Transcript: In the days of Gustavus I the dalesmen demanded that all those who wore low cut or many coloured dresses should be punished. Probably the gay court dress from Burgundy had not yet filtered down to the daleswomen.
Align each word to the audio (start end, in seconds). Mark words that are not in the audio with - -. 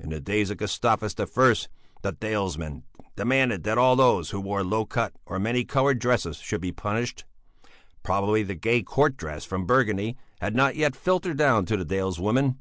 In 0.00 0.08
the 0.08 0.20
days 0.20 0.48
of 0.48 0.56
Gustavus 0.56 1.14
I 1.18 1.26
the 2.00 2.12
dalesmen 2.12 2.84
demanded 3.14 3.62
that 3.64 3.76
all 3.76 3.94
those 3.94 4.30
who 4.30 4.40
wore 4.40 4.64
low 4.64 4.86
cut 4.86 5.12
or 5.26 5.38
many 5.38 5.66
coloured 5.66 5.98
dresses 5.98 6.38
should 6.38 6.62
be 6.62 6.72
punished. 6.72 7.26
Probably 8.02 8.42
the 8.42 8.54
gay 8.54 8.82
court 8.82 9.18
dress 9.18 9.44
from 9.44 9.66
Burgundy 9.66 10.16
had 10.40 10.54
not 10.56 10.76
yet 10.76 10.96
filtered 10.96 11.36
down 11.36 11.66
to 11.66 11.76
the 11.76 11.84
daleswomen. 11.84 12.56